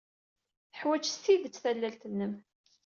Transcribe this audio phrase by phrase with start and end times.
[0.69, 2.33] Teḥwaj s tidet tallalt-nnem.